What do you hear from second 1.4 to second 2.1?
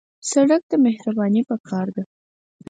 پکار ده.